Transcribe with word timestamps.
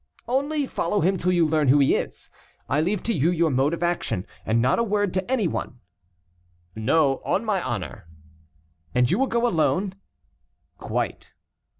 "Only 0.27 0.65
follow 0.65 1.01
him 1.01 1.17
till 1.17 1.31
you 1.31 1.45
learn 1.45 1.67
who 1.67 1.77
he 1.77 1.93
is. 1.93 2.31
I 2.67 2.81
leave 2.81 3.03
to 3.03 3.13
you 3.13 3.29
your 3.29 3.51
mode 3.51 3.71
of 3.71 3.83
action. 3.83 4.25
And 4.47 4.59
not 4.59 4.79
a 4.79 4.83
word 4.83 5.13
to 5.13 5.31
any 5.31 5.47
one." 5.47 5.79
"No, 6.75 7.21
on 7.23 7.45
my 7.45 7.61
honor." 7.61 8.07
"And 8.95 9.11
you 9.11 9.19
will 9.19 9.27
go 9.27 9.45
alone?" 9.45 9.93
"Quite." 10.79 11.33